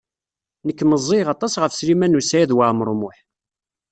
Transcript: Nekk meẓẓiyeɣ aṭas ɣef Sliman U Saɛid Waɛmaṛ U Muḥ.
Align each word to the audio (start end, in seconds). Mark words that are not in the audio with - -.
Nekk 0.65 0.79
meẓẓiyeɣ 0.89 1.29
aṭas 1.33 1.53
ɣef 1.61 1.71
Sliman 1.73 2.17
U 2.19 2.21
Saɛid 2.23 2.51
Waɛmaṛ 2.55 2.87
U 2.93 2.95
Muḥ. 3.01 3.17